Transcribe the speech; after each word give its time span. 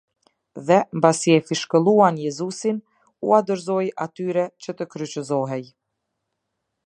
Dhe, 0.67 0.77
mbasi 0.99 1.31
e 1.35 1.39
fshikulluan 1.49 2.15
Jezusin, 2.23 2.79
ua 3.29 3.39
dorëzoi 3.51 3.87
atyre 4.07 4.45
që 4.63 4.77
të 4.79 4.89
kryqëzohej. 4.95 5.65